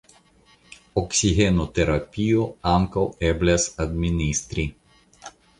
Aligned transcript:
Oksigenoterapio 1.01 2.47
ankaŭ 2.73 3.07
eblas 3.33 3.69
administri. 3.87 4.67